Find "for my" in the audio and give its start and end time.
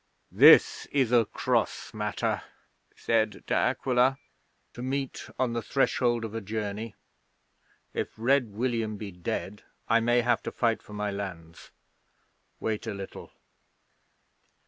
10.81-11.11